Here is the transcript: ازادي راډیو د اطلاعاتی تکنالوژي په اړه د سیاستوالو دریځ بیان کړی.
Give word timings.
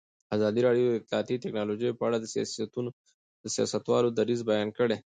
ازادي 0.35 0.61
راډیو 0.67 0.85
د 0.89 0.93
اطلاعاتی 0.99 1.35
تکنالوژي 1.43 1.89
په 1.99 2.03
اړه 2.07 2.17
د 3.43 3.47
سیاستوالو 3.55 4.15
دریځ 4.19 4.41
بیان 4.49 4.69
کړی. 4.77 4.97